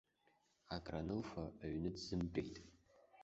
Акранылфа 0.75 1.43
аҩны 1.63 1.89
дзымтәеит. 1.95 2.55